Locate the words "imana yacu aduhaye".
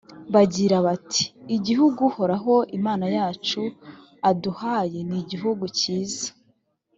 2.77-4.99